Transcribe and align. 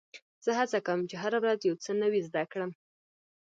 زه 0.45 0.51
هڅه 0.59 0.79
کوم، 0.85 0.99
چي 1.09 1.15
هره 1.23 1.37
ورځ 1.43 1.59
یو 1.63 1.75
څه 1.83 1.91
نوی 2.01 2.21
زده 2.27 2.43
کړم. 2.51 2.71